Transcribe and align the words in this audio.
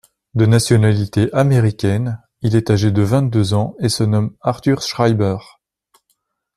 De 0.33 0.47
nationalité 0.47 1.31
américaine, 1.31 2.19
il 2.41 2.55
est 2.55 2.71
âgé 2.71 2.89
de 2.89 3.03
vingt-deux 3.03 3.53
ans 3.53 3.75
et 3.79 3.87
se 3.89 4.03
nomme 4.03 4.35
Arthur 4.41 4.81
Schreiber. 4.81 5.37